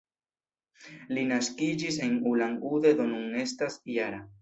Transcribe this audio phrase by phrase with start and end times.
[1.17, 4.29] Li naskiĝis en Ulan-Ude, do nun estas -jara.